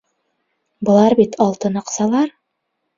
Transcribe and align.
Былар 0.89 1.17
бит 1.21 1.39
алтын 1.47 1.81
аҡсалар! 1.85 2.37